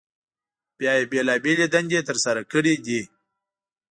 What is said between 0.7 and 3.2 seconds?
بیا یې بېلابېلې دندې تر سره کړي دي.